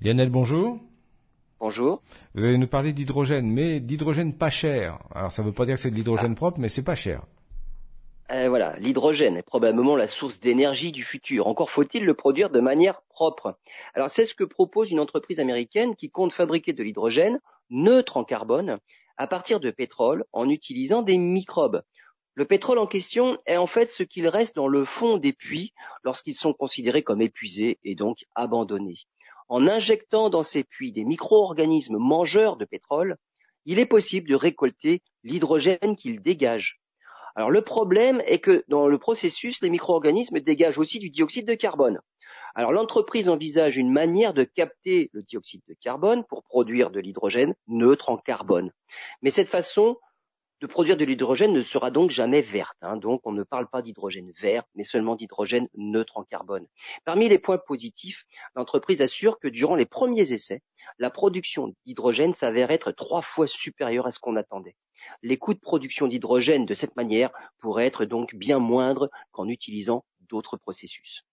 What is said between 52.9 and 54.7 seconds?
donc on ne parle pas d'hydrogène vert,